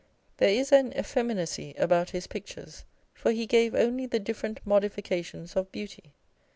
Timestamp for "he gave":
3.31-3.75